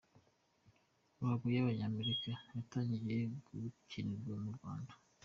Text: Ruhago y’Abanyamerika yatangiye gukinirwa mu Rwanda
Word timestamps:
Ruhago 1.17 1.47
y’Abanyamerika 1.55 2.29
yatangiye 2.55 3.17
gukinirwa 3.63 4.33
mu 4.43 4.49
Rwanda 4.57 4.93